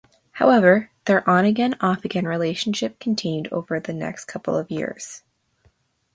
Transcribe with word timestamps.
However, 0.31 0.89
their 1.05 1.29
on-again 1.29 1.75
off-again 1.79 2.25
relationship 2.25 2.99
continued 2.99 3.47
over 3.53 3.79
the 3.79 3.93
next 3.93 4.25
couple 4.25 4.57
of 4.57 4.71
years. 4.71 5.21